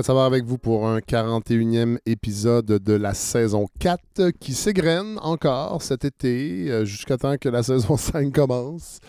[0.00, 5.82] Fred Savard avec vous pour un 41e épisode de la saison 4 qui s'égrène encore
[5.82, 9.00] cet été euh, jusqu'à temps que la saison 5 commence.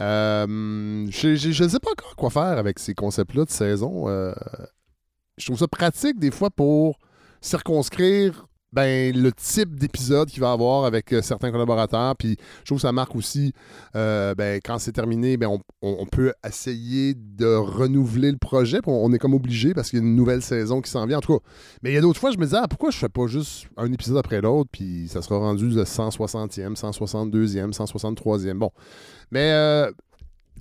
[0.00, 0.46] Euh,
[1.10, 4.08] je ne sais pas encore quoi faire avec ces concepts-là de saison.
[4.08, 4.32] Euh,
[5.36, 6.98] je trouve ça pratique des fois pour
[7.42, 12.14] circonscrire ben, le type d'épisode qu'il va avoir avec euh, certains collaborateurs.
[12.16, 13.52] Puis je trouve que ça marque aussi,
[13.96, 15.48] euh, ben, quand c'est terminé, ben,
[15.82, 18.78] on, peut essayer de renouveler le projet.
[18.86, 21.18] On, est comme obligé parce qu'il y a une nouvelle saison qui s'en vient.
[21.18, 21.44] En tout cas,
[21.82, 23.66] mais il y a d'autres fois, je me disais, ah, pourquoi je fais pas juste
[23.76, 28.54] un épisode après l'autre, puis ça sera rendu le 160e, 162e, 163e.
[28.54, 28.70] Bon.
[29.30, 29.52] Mais.
[29.52, 29.90] Euh,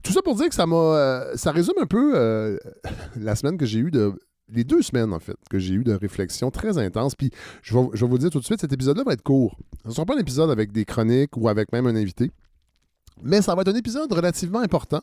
[0.04, 1.26] tout ça pour dire que ça m'a.
[1.36, 2.60] ça résume un peu
[3.18, 4.14] la semaine que j'ai eue de
[4.50, 7.16] les deux semaines, en fait, que j'ai eu de réflexion très intense.
[7.16, 7.32] Puis
[7.62, 9.58] je vais, vous dire tout de suite, cet épisode-là va être court.
[9.84, 12.32] Ce ne sera pas un épisode avec des chroniques ou avec même un invité.
[13.24, 15.02] Mais ça va être un épisode relativement important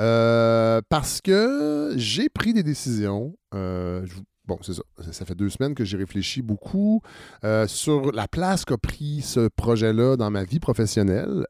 [0.00, 3.36] euh, parce que j'ai pris des décisions.
[3.54, 4.04] Euh,
[4.46, 4.82] bon, c'est ça.
[5.12, 7.02] Ça fait deux semaines que j'ai réfléchi beaucoup
[7.44, 11.46] euh, sur la place qu'a pris ce projet-là dans ma vie professionnelle.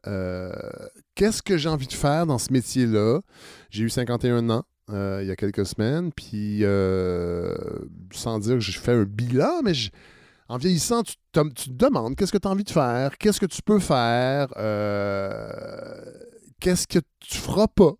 [1.15, 3.21] Qu'est-ce que j'ai envie de faire dans ce métier-là?
[3.71, 4.63] J'ai eu 51 ans.
[4.89, 6.11] Euh, il y a quelques semaines.
[6.13, 7.55] Puis, euh,
[8.11, 9.73] sans dire que je fais un bilan, mais
[10.47, 13.61] en vieillissant, tu, te demandes qu'est-ce que tu as envie de faire, qu'est-ce que tu
[13.61, 15.51] peux faire, euh,
[16.61, 17.93] qu'est-ce que tu feras pas,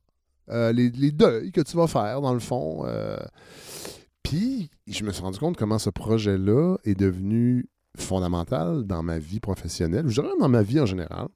[0.72, 2.86] les, les, deuils que tu vas faire, dans le fond.
[4.24, 9.42] Puis, je me suis rendu compte comment ce projet-là est devenu fondamental dans ma vie
[9.42, 11.28] professionnelle, je dirais dans ma vie en général.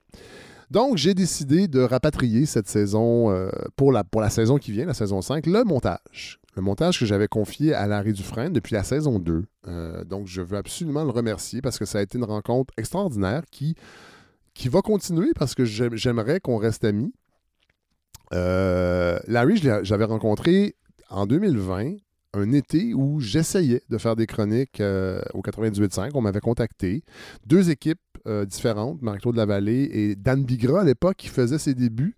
[0.72, 4.86] Donc, j'ai décidé de rapatrier cette saison, euh, pour, la, pour la saison qui vient,
[4.86, 6.40] la saison 5, le montage.
[6.56, 9.44] Le montage que j'avais confié à Larry Dufresne depuis la saison 2.
[9.68, 13.44] Euh, donc, je veux absolument le remercier parce que ça a été une rencontre extraordinaire
[13.52, 13.76] qui,
[14.54, 17.14] qui va continuer parce que j'aimerais qu'on reste amis.
[18.34, 20.78] Euh, Larry, j'avais rencontré
[21.10, 21.98] en 2020
[22.34, 26.12] un été où j'essayais de faire des chroniques euh, au 98.5.
[26.14, 27.04] On m'avait contacté.
[27.46, 32.16] Deux équipes euh, différentes, Marie-Claude Lavallée et Dan Bigra à l'époque, qui faisaient ses débuts.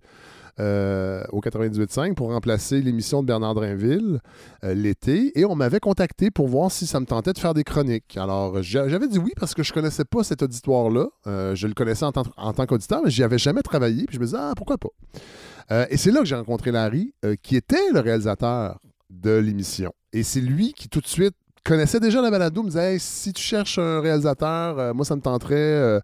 [0.59, 4.19] Euh, au 98.5 pour remplacer l'émission de Bernard Drinville
[4.61, 8.17] l'été et on m'avait contacté pour voir si ça me tentait de faire des chroniques.
[8.17, 11.07] Alors j'avais dit oui parce que je connaissais pas cet auditoire-là.
[11.25, 14.05] je le connaissais en, tant qu'auditeur, mais j'y avais jamais travaillé.
[14.05, 15.87] Puis je me disais, ah, pourquoi pas?
[15.89, 19.91] et c'est là que j'ai rencontré Larry, qui était le réalisateur de l'émission.
[20.11, 23.41] Et c'est lui qui tout de suite connaissait déjà la balado, me disait si tu
[23.41, 25.99] cherches un réalisateur, euh, moi ça me tenterait, euh,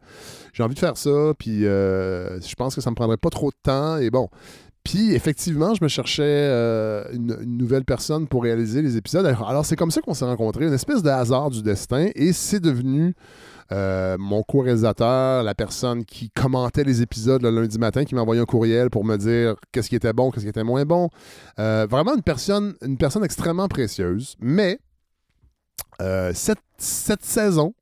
[0.53, 3.49] j'ai envie de faire ça, puis euh, je pense que ça me prendrait pas trop
[3.49, 3.97] de temps.
[3.97, 4.29] Et bon.
[4.81, 6.49] Puis effectivement, je me cherchais
[7.13, 9.25] une, nouvelle personne pour réaliser les épisodes.
[9.25, 12.61] Alors c'est comme ça qu'on s'est rencontrés, une espèce de hasard du destin, et c'est
[12.61, 13.13] devenu
[13.71, 18.89] mon co-réalisateur, la personne qui commentait les épisodes le lundi matin, qui m'envoyait un courriel
[18.89, 21.09] pour me dire qu'est-ce qui était bon, qu'est-ce qui était moins bon.
[21.57, 24.37] vraiment une personne, une personne extrêmement précieuse.
[24.39, 24.79] Mais
[26.01, 27.73] euh, cette, saison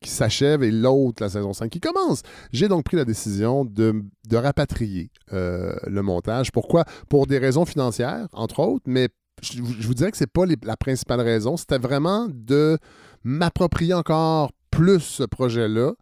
[0.00, 2.22] qui s'achève et l'autre, la saison 5, qui commence.
[2.52, 6.52] J'ai donc pris la décision de, rapatrier euh, le montage.
[6.52, 6.84] Pourquoi?
[7.08, 9.08] Pour des raisons financières, entre autres, mais
[9.42, 11.56] je, vous dirais que ce n'est pas la principale raison.
[11.56, 12.78] C'était vraiment de
[13.24, 15.92] m'approprier encore plus ce projet-là,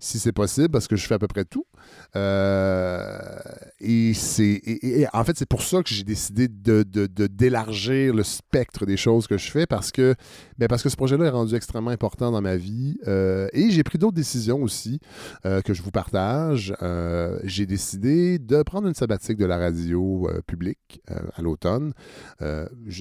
[0.00, 1.66] si c'est possible, parce que je fais à peu près tout.
[2.16, 3.18] Euh,
[3.80, 4.62] et c'est
[5.12, 6.84] en fait c'est pour ça que j'ai décidé de,
[7.26, 10.14] d'élargir le spectre des choses que je fais parce que
[10.56, 13.82] ben parce que ce projet-là est rendu extrêmement important dans ma vie euh, et j'ai
[13.82, 15.00] pris d'autres décisions aussi
[15.44, 16.74] euh, que je vous partage.
[17.42, 21.92] j'ai décidé de prendre une sabbatique de la radio publique à l'automne.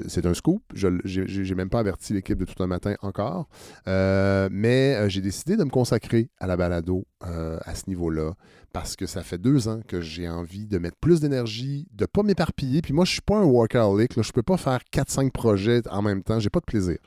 [0.07, 0.63] c'est un scoop.
[0.73, 3.47] Je j'ai même pas averti l'équipe de tout un matin encore,
[3.85, 8.33] mais j'ai décidé de me consacrer à la balado à ce niveau-là
[8.73, 12.07] parce que ça fait deux ans que j'ai envie de mettre plus d'énergie, de ne
[12.07, 12.81] pas m'éparpiller.
[12.81, 14.15] Puis moi, je ne suis pas un workaholic.
[14.15, 14.23] Là.
[14.23, 16.39] Je ne peux pas faire 4-5 projets en même temps.
[16.39, 16.97] J'ai pas de plaisir.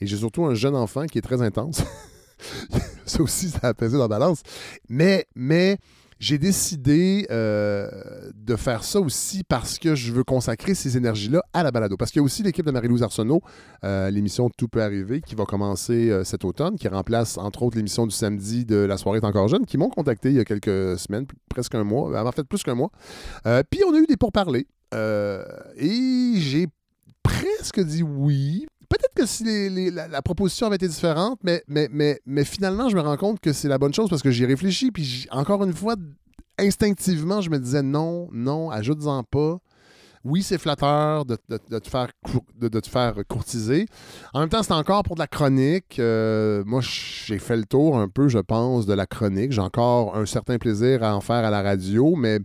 [0.00, 1.82] Et j'ai surtout un jeune enfant qui est très intense.
[3.04, 4.42] ça aussi, ça a pesé dans la balance.
[4.88, 5.78] Mais, mais
[6.18, 7.88] j'ai décidé euh,
[8.34, 11.96] de faire ça aussi parce que je veux consacrer ces énergies-là à la balado.
[11.96, 13.40] Parce qu'il y a aussi l'équipe de Marie-Louise Arsenault,
[13.84, 17.76] euh, l'émission Tout peut arriver, qui va commencer euh, cet automne, qui remplace entre autres
[17.76, 20.44] l'émission du samedi de La soirée est encore jeune, qui m'ont contacté il y a
[20.44, 22.90] quelques semaines, presque un mois, en fait plus qu'un mois.
[23.70, 24.66] puis on a eu des pourparlers.
[24.92, 26.66] et j'ai
[27.22, 32.44] presque dit oui, peut-être que si la, proposition avait été différente, mais, mais, mais, mais
[32.44, 34.90] finalement, je me rends compte que c'est la bonne chose parce que j'y ai réfléchi.
[34.90, 35.96] Puis encore une fois,
[36.58, 39.58] instinctivement, je me disais non, non, ajoute-en pas.
[40.24, 42.08] Oui, c'est flatteur de, te faire
[42.56, 43.86] de, te faire courtiser.
[44.34, 45.98] En même temps, c'est encore pour de la chronique.
[45.98, 49.52] Euh, moi, j'ai fait le tour un peu, je pense, de la chronique.
[49.52, 52.40] J'ai encore un certain plaisir à en faire à la radio, mais,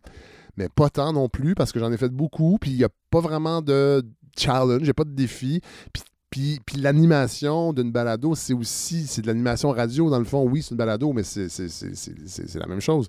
[0.56, 2.57] mais pas tant non plus parce que j'en ai fait beaucoup.
[2.62, 4.04] Puis il n'y a pas vraiment de
[4.38, 5.60] challenge, il n'y a pas de défi.
[5.92, 10.50] Puis Puis, puis l'animation d'une balado, c'est aussi, c'est de l'animation radio, dans le fond.
[10.50, 11.45] Oui, c'est une balado, mais c'est,
[12.56, 13.07] la même chose.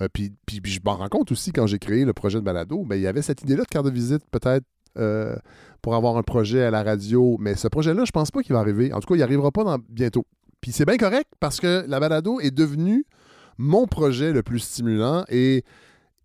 [0.00, 2.82] Euh, puis, puis, je m'en rends compte aussi quand j'ai créé le projet de balado,
[2.86, 4.64] ben, il y avait cette idée-là de carte de visite, peut-être,
[4.96, 5.36] euh,
[5.82, 7.36] pour avoir un projet à la radio.
[7.38, 8.90] Mais ce projet-là, je pense pas qu'il va arriver.
[8.94, 10.24] En tout cas, il arrivera pas bientôt.
[10.62, 13.04] Puis c'est bien correct parce que la balado est devenue
[13.58, 15.62] mon projet le plus stimulant et,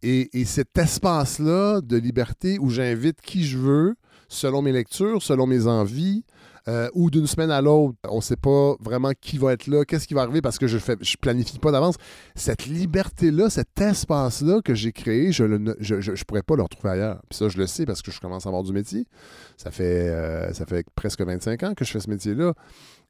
[0.01, 3.95] et, et cet espace-là de liberté où j'invite qui je veux,
[4.29, 6.23] selon mes lectures, selon mes envies,
[6.67, 9.85] euh, ou d'une semaine à l'autre, on ne sait pas vraiment qui va être là,
[9.85, 11.95] qu'est-ce qui va arriver parce que je ne je planifie pas d'avance.
[12.35, 17.21] Cette liberté-là, cet espace-là que j'ai créé, je ne pourrais pas le retrouver ailleurs.
[17.29, 19.07] Puis ça, je le sais parce que je commence à avoir du métier.
[19.55, 22.53] Ça fait, euh, ça fait presque 25 ans que je fais ce métier-là.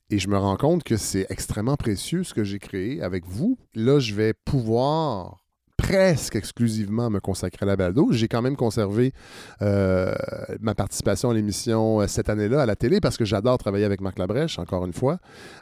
[0.10, 3.57] Et je me rends compte que c'est extrêmement précieux ce que j'ai créé avec vous.
[3.75, 5.47] Là, je vais pouvoir
[5.77, 8.09] presque exclusivement me consacrer à la balado.
[8.12, 9.13] J'ai quand même conservé
[9.62, 10.13] euh,
[10.59, 14.01] ma participation à l'émission euh, cette année-là à la télé parce que j'adore travailler avec
[14.01, 15.19] Marc Labrèche, encore une fois,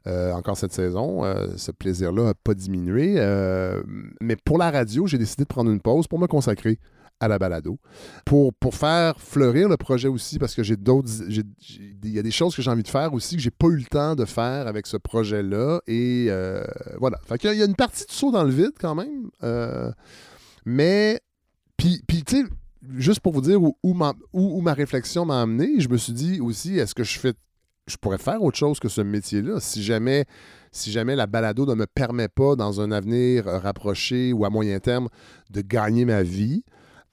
[0.08, 1.24] euh, encore cette saison.
[1.58, 3.16] ce plaisir-là n'a pas diminué.
[4.22, 6.80] mais pour la radio, j'ai décidé de prendre une pause pour me consacrer
[7.20, 7.80] à la balado.
[8.26, 11.10] Pour, pour faire fleurir le projet aussi, parce que j'ai d'autres.
[11.30, 13.78] Il y a des choses que j'ai envie de faire aussi que j'ai pas eu
[13.78, 15.82] le temps de faire avec ce projet-là.
[15.88, 16.64] Et euh,
[17.00, 17.18] voilà.
[17.28, 19.30] Fait qu'il y a une partie de saut dans le vide quand même.
[19.44, 19.92] Euh,
[20.66, 21.20] mais.
[21.78, 22.44] Puis, tu sais,
[22.98, 26.14] juste pour vous dire où, où, ma, où, ma réflexion m'a amené, je me suis
[26.14, 27.34] dit aussi, est-ce que je fais.
[27.88, 30.26] Je pourrais faire autre chose que ce métier-là si jamais
[30.76, 34.80] si jamais la balado ne me permet pas, dans un avenir rapproché ou à moyen
[34.80, 35.08] terme,
[35.50, 36.64] de gagner ma vie,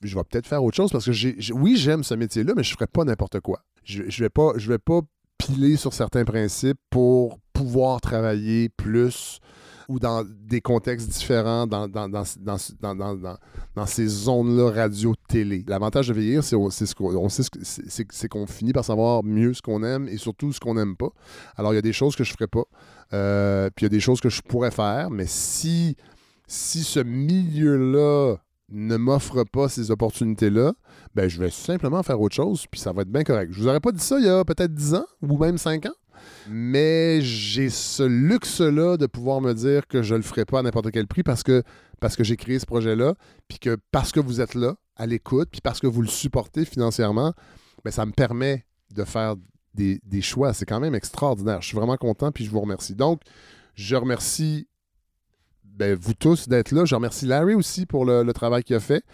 [0.02, 2.70] je vais peut-être faire autre chose parce que j'ai, oui, j'aime ce métier-là, mais je
[2.72, 3.60] ne ferai pas n'importe quoi.
[3.84, 5.00] Je ne vais, pas, vais pas
[5.38, 9.40] piler sur certains principes pour pouvoir travailler plus
[9.88, 15.64] ou dans des contextes différents dans, dans, dans, dans ces zones-là radio-télé.
[15.66, 16.56] L'avantage de vieillir, c'est,
[16.86, 20.60] ce qu'on, sait c'est, qu'on finit par savoir mieux ce qu'on aime et surtout ce
[20.60, 21.10] qu'on n'aime pas.
[21.56, 22.64] Alors, il y a des choses que je ne ferai pas,
[23.12, 25.96] euh, puis il y a des choses que je pourrais faire, mais si,
[26.46, 28.36] si ce milieu-là
[28.72, 30.72] ne m'offre pas ces opportunités-là,
[31.14, 33.52] ben, je vais simplement faire autre chose, puis ça va être bien correct.
[33.52, 35.86] Je vous aurais pas dit ça il y a peut-être 10 ans ou même 5
[35.86, 35.94] ans,
[36.48, 40.90] mais j'ai ce luxe-là de pouvoir me dire que je le ferai pas à n'importe
[40.90, 41.62] quel prix parce que,
[42.00, 43.14] parce que j'ai créé ce projet-là,
[43.48, 46.64] puis que parce que vous êtes là, à l'écoute, puis parce que vous le supportez
[46.64, 47.34] financièrement,
[47.84, 49.36] ben, ça me permet de faire
[49.74, 50.52] des, des choix.
[50.52, 51.62] C'est quand même extraordinaire.
[51.62, 52.94] Je suis vraiment content, puis je vous remercie.
[52.94, 53.22] Donc,
[53.74, 54.68] je remercie
[55.74, 56.84] ben, vous tous d'être là.
[56.84, 59.04] Je remercie Larry aussi pour le, travail qu'il a fait.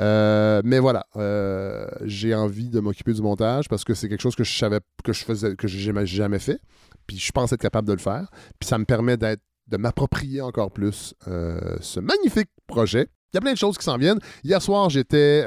[0.00, 4.36] Euh, mais voilà, euh, j'ai envie de m'occuper du montage parce que c'est quelque chose
[4.36, 6.60] que je savais que je faisais, que j'ai jamais fait.
[7.06, 8.30] Puis je pense être capable de le faire.
[8.58, 13.08] Puis ça me permet d'être de m'approprier encore plus euh, ce magnifique projet.
[13.34, 14.20] Il y a plein de choses qui s'en viennent.
[14.44, 15.44] Hier soir, j'étais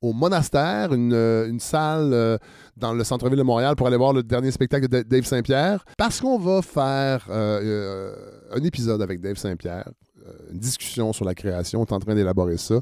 [0.00, 2.38] au Monastère, une, salle
[2.76, 6.20] dans le centre-ville de Montréal pour aller voir le dernier spectacle de Dave Saint-Pierre, parce
[6.20, 10.09] qu'on va faire un épisode avec Dave Saint-Pierre, euh,
[10.52, 11.80] une discussion sur la création.
[11.80, 12.80] On est en train d'élaborer ça.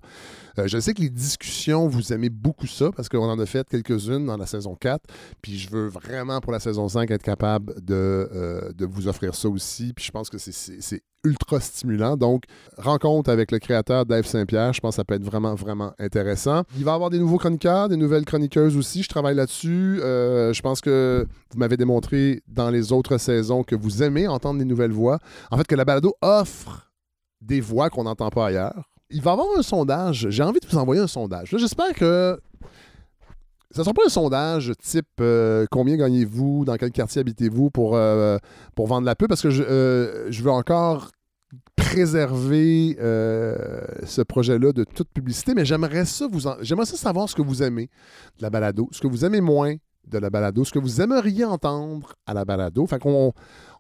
[0.59, 3.69] Euh, je sais que les discussions, vous aimez beaucoup ça parce qu'on en a fait
[3.69, 5.03] quelques-unes dans la saison 4.
[5.43, 9.35] Puis je veux vraiment pour la saison 5 être capable de, euh, de vous offrir
[9.35, 9.93] ça aussi.
[9.95, 12.17] Puis je pense que c'est ultra stimulant.
[12.17, 12.45] Donc,
[12.77, 16.63] rencontre avec le créateur Dave Saint-Pierre, je pense que ça peut être vraiment, vraiment intéressant.
[16.77, 19.03] Il va y avoir des nouveaux chroniqueurs, des nouvelles chroniqueuses aussi.
[19.03, 19.99] Je travaille là-dessus.
[20.01, 24.65] je pense que vous m'avez démontré dans les autres saisons que vous aimez entendre des
[24.65, 25.19] nouvelles voix.
[25.51, 26.88] En fait, que la balado offre
[27.41, 28.91] des voix qu'on n'entend pas ailleurs.
[29.11, 30.27] Il va y avoir un sondage.
[30.31, 31.55] J'ai envie de vous envoyer un sondage.
[31.57, 32.39] J'espère que
[33.71, 37.97] ça ne sera pas un sondage type euh, combien gagnez-vous, dans quel quartier habitez-vous pour,
[37.97, 38.39] euh,
[38.77, 41.11] vendre la pub, parce que je, euh, veux encore
[41.77, 47.43] préserver ce projet-là de toute publicité, mais j'aimerais ça vous j'aimerais ça savoir ce que
[47.43, 47.89] vous aimez
[48.39, 49.75] de la balado, ce que vous aimez moins
[50.07, 52.87] de la balado, ce que vous aimeriez entendre à la balado.
[52.87, 53.33] Fait qu'on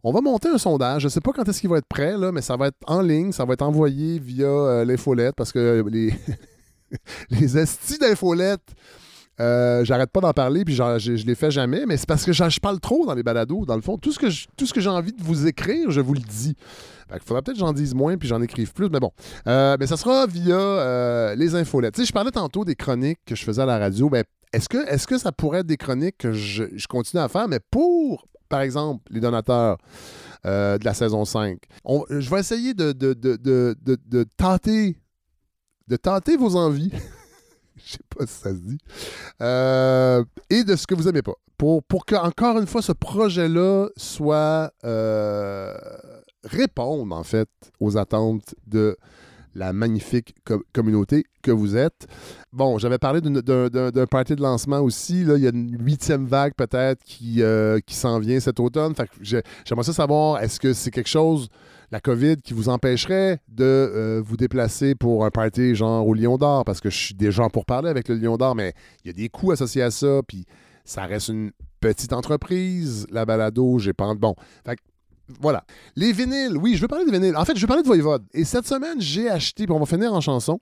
[0.04, 1.02] on va monter un sondage.
[1.02, 2.78] Je ne sais pas quand est-ce qu'il va être prêt, là, mais ça va être
[2.86, 6.14] en ligne, ça va être envoyé via euh, l'infolette parce que les,
[7.30, 8.74] les estis d'infolette,
[9.40, 12.32] euh, j'arrête pas d'en parler, puis je, je, les fais jamais, mais c'est parce que
[12.32, 13.64] je, parle trop dans les balados.
[13.64, 16.00] Dans le fond, tout ce que tout ce que j'ai envie de vous écrire, je
[16.00, 16.56] vous le dis.
[17.10, 19.12] Il faudra peut-être que j'en dise moins, puis j'en écrive plus, mais bon.
[19.46, 21.94] Euh, mais ça sera via les infolettes.
[21.94, 24.10] Tu sais, je parlais tantôt des chroniques que je faisais à la radio.
[24.10, 27.28] Ben, est-ce que, est que ça pourrait être des chroniques que je, je continue à
[27.28, 29.78] faire, mais pour par exemple, les donateurs
[30.46, 31.58] euh, de la saison 5.
[32.10, 34.96] je vais essayer de, de, de, tenter
[35.86, 36.92] de tenter vos envies.
[37.76, 38.78] Je sais pas si ça se dit.
[39.40, 41.34] Euh, et de ce que vous aimez pas.
[41.56, 45.74] Pour, pour que, encore une fois, ce projet-là soit euh,
[46.42, 48.96] répondre, en fait, aux attentes de
[49.58, 50.34] la magnifique
[50.72, 52.06] communauté que vous êtes.
[52.52, 55.24] Bon, j'avais parlé d'un party de lancement aussi.
[55.24, 55.36] Là.
[55.36, 58.94] Il y a une huitième vague peut-être qui, euh, s'en vient cet automne.
[59.20, 61.48] J'aimerais savoir, est-ce que c'est quelque chose,
[61.90, 66.38] la COVID, qui vous empêcherait de euh, vous déplacer pour un party genre au Lion
[66.38, 66.64] d'Or?
[66.64, 68.74] Parce que je suis déjà pour parler avec le Lion d'Or, mais
[69.04, 70.20] il y a des coûts associés à ça.
[70.26, 70.46] Puis
[70.84, 71.50] ça reste une
[71.80, 73.78] petite entreprise, la balado.
[73.78, 74.14] J'ai pas...
[74.14, 74.34] Bon,
[74.64, 74.78] fait
[75.40, 75.64] voilà.
[75.96, 77.36] Les vinyles, oui, je veux parler des vinyles.
[77.36, 78.24] En fait, je veux parler de Voivode.
[78.32, 80.60] Et cette semaine, j'ai acheté, puis on va finir en chanson.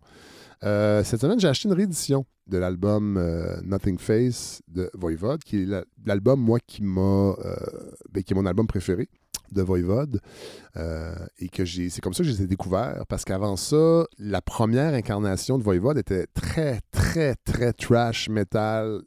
[0.64, 5.62] Euh, cette semaine, j'ai acheté une réédition de l'album euh, Nothing Face de Voivode, qui
[5.62, 5.68] est
[6.04, 7.00] l'album, moi, qui m'a.
[7.00, 7.56] Euh,
[8.10, 9.08] ben, qui est mon album préféré
[9.52, 10.20] de Voivode.
[11.38, 11.88] et que j'ai.
[11.88, 12.56] C'est comme ça que je les ai.
[13.08, 19.02] Parce qu'avant ça, la première incarnation de Voivode était très, très, très trash metal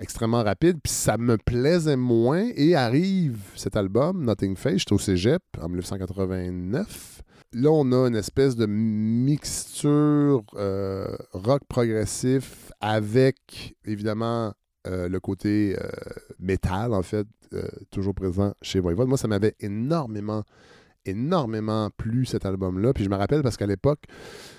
[0.00, 2.50] extrêmement rapide, puis ça me plaisait moins.
[2.56, 7.22] Et arrive cet album, Nothing Face, au cégep en 1989.
[7.52, 14.54] Là, on a une espèce de mixture euh, rock progressif avec, évidemment,
[14.86, 15.88] euh, le côté euh,
[16.38, 17.26] métal, en fait,
[17.90, 19.08] toujours présent chez Voivode.
[19.08, 20.44] Moi, ça m'avait énormément,
[21.04, 22.92] énormément plu cet album-là.
[22.92, 24.04] Puis je me rappelle parce qu'à l'époque,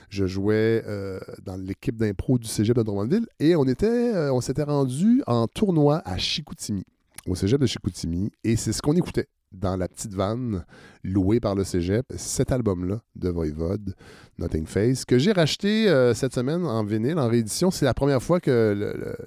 [0.10, 4.42] je jouais euh, dans l'équipe d'impro du cégep de Drummondville et on, était, euh, on
[4.42, 6.84] s'était rendu en tournoi à Chicoutimi,
[7.28, 8.32] au cégep de Chicoutimi.
[8.44, 10.64] Et c'est ce qu'on écoutait dans la petite vanne
[11.04, 13.96] louée par le cégep, cet album-là de Voivode,
[14.38, 17.70] Nothing Face, que j'ai racheté euh, cette semaine en vinyle, en réédition.
[17.70, 18.74] C'est la première fois que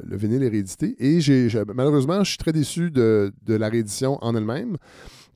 [0.02, 0.96] le, vinyle est réédité.
[0.98, 4.76] Et j'ai, malheureusement, je suis très déçu de, de la réédition en elle-même,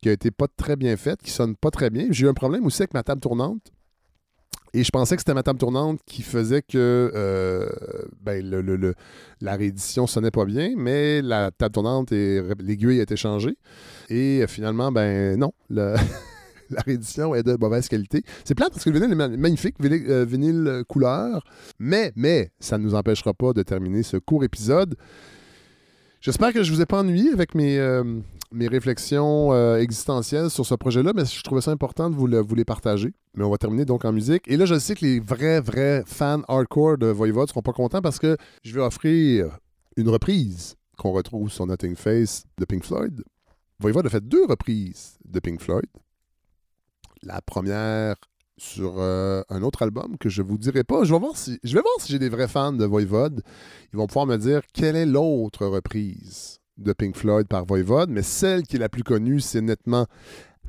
[0.01, 2.07] qui a été pas très bien faite, qui sonne pas très bien.
[2.11, 3.73] J'ai eu un problème aussi avec ma table tournante.
[4.75, 7.69] Et je pensais que c'était ma table tournante qui faisait que euh,
[8.21, 8.95] ben, le,
[9.41, 13.57] la réédition sonnait pas bien, mais la table tournante et l'aiguille a été changée.
[14.11, 15.97] Et finalement, ben non, la
[16.85, 18.23] réédition est de mauvaise qualité.
[18.45, 21.45] C'est plate parce que le vinyle est magnifique, euh, vinyle, couleur,
[21.79, 24.97] mais, mais ça ne nous empêchera pas de terminer ce court épisode.
[26.21, 28.03] J'espère que je ne vous ai pas ennuyé avec mes, euh,
[28.51, 32.55] mes réflexions euh, existentielles sur ce projet-là, mais je trouvais ça important de vous, vous,
[32.57, 33.13] les partager.
[33.35, 34.43] Mais on va terminer donc en musique.
[34.49, 38.03] Et là, je sais que les vrais, vrais fans hardcore de Voivode seront pas contents
[38.03, 39.59] parce que je vais offrir
[39.97, 43.23] une reprise qu'on retrouve sur Nothing Face de Pink Floyd.
[43.79, 45.87] Voivode a fait deux reprises de Pink Floyd.
[47.23, 48.17] La première
[48.59, 51.05] sur euh, un autre album que je vous dirai pas.
[51.05, 51.59] Je vais voir si,
[52.07, 53.43] j'ai des vrais fans de Voivode.
[53.93, 58.23] Ils vont pouvoir me dire quelle est l'autre reprise de Pink Floyd par Voivode, mais
[58.23, 60.07] celle qui est la plus connue, c'est nettement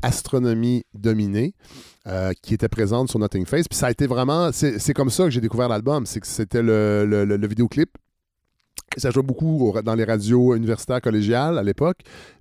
[0.02, 1.54] Astronomie dominée,
[2.08, 3.68] euh, qui était présente sur Nothing Face.
[3.68, 4.52] Puis ça a été vraiment.
[4.54, 6.06] C'est comme ça que j'ai découvert l'album.
[6.06, 7.98] C'est que c'était le, le, vidéoclip.
[8.98, 12.00] Ça jouait beaucoup dans les radios universitaires collégiales à l'époque.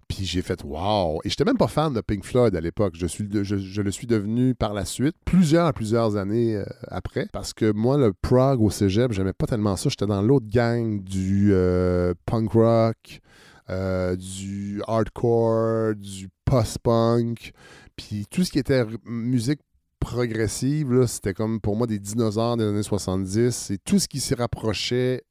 [0.08, 1.20] Puis j'ai fait wow!
[1.24, 2.94] Et j'étais même pas fan de Pink Floyd à l'époque.
[2.96, 7.26] Je, suis, je, le suis devenu par la suite, plusieurs, plusieurs années euh, après.
[7.30, 9.90] Parce que moi, le prog au cégep, j'aimais pas tellement ça.
[9.90, 13.20] J'étais dans l'autre gang du euh, punk rock,
[13.68, 17.52] euh, du hardcore, du post-punk,
[17.96, 19.60] puis tout ce qui était musique
[20.00, 24.34] progressive, c'était comme pour moi des dinosaures des années 70, et tout ce qui s'y
[24.34, 25.22] rapprochait,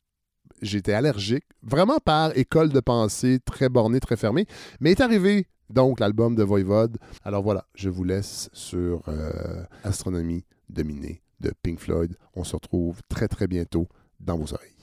[0.62, 4.46] j'étais allergique, vraiment par école de pensée très bornée, très fermée,
[4.80, 6.98] mais est arrivé donc l'album de Voivode.
[7.24, 12.16] Alors voilà, je vous laisse sur euh, Astronomie dominée de Pink Floyd.
[12.36, 13.88] On se retrouve très très bientôt
[14.20, 14.77] dans vos oreilles.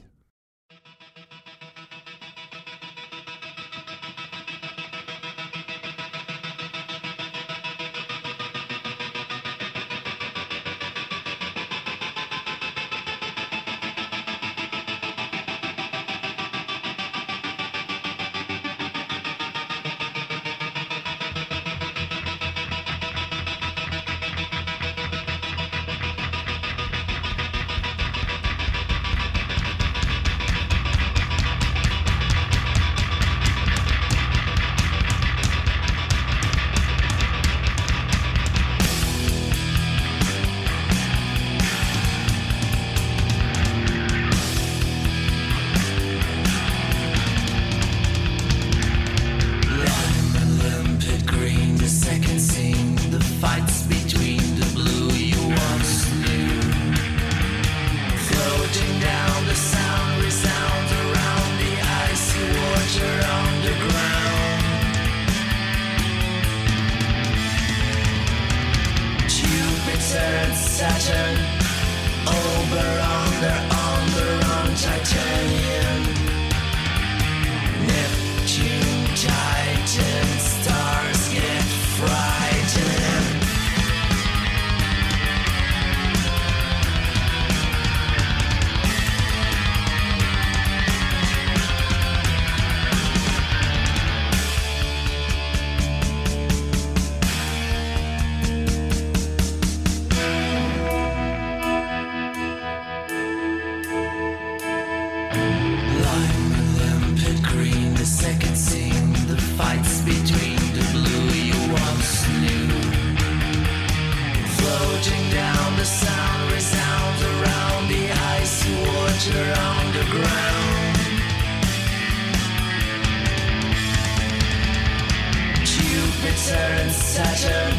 [127.15, 127.79] Saturn,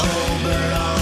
[0.00, 0.99] Oberon,